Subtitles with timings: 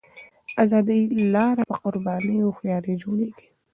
[0.03, 0.03] د
[0.63, 1.01] ازادۍ
[1.33, 3.45] لاره په قربانۍ او هوښیارۍ جوړېږي.